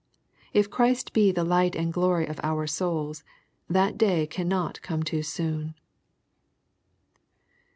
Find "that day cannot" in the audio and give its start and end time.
3.69-4.81